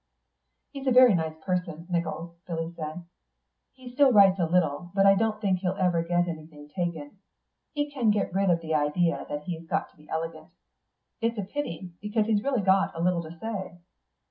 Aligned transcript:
"He's 0.71 0.87
a 0.87 0.91
very 0.91 1.13
nice 1.13 1.35
person, 1.43 1.85
Nichols," 1.87 2.35
Billy 2.47 2.73
said; 2.75 3.03
"he 3.73 3.87
still 3.87 4.11
writes 4.11 4.39
a 4.39 4.47
little, 4.47 4.89
but 4.95 5.05
I 5.05 5.13
don't 5.13 5.39
think 5.39 5.59
he'll 5.59 5.75
ever 5.77 6.01
get 6.01 6.27
anything 6.27 6.69
taken. 6.69 7.19
He 7.73 7.91
can't 7.91 8.09
get 8.11 8.33
rid 8.33 8.49
of 8.49 8.61
the 8.61 8.73
idea 8.73 9.27
that 9.29 9.43
he's 9.43 9.67
got 9.67 9.91
to 9.91 9.97
be 9.97 10.09
elegant. 10.09 10.49
It's 11.21 11.37
a 11.37 11.43
pity, 11.43 11.91
because 12.01 12.25
he's 12.25 12.41
really 12.41 12.61
got 12.63 12.95
a 12.95 12.99
little 12.99 13.21
to 13.21 13.37
say." 13.37 13.77